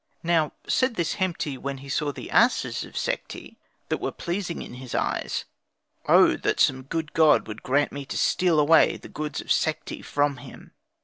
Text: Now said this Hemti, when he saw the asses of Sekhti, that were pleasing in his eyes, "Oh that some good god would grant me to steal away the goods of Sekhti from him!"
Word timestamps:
Now 0.23 0.53
said 0.67 0.95
this 0.95 1.17
Hemti, 1.17 1.59
when 1.59 1.77
he 1.77 1.87
saw 1.87 2.11
the 2.11 2.31
asses 2.31 2.83
of 2.83 2.93
Sekhti, 2.97 3.57
that 3.89 4.01
were 4.01 4.11
pleasing 4.11 4.63
in 4.63 4.73
his 4.73 4.95
eyes, 4.95 5.45
"Oh 6.07 6.35
that 6.37 6.59
some 6.59 6.81
good 6.81 7.13
god 7.13 7.47
would 7.47 7.61
grant 7.61 7.91
me 7.91 8.07
to 8.07 8.17
steal 8.17 8.59
away 8.59 8.97
the 8.97 9.07
goods 9.09 9.41
of 9.41 9.51
Sekhti 9.51 10.03
from 10.03 10.37
him!" 10.37 10.71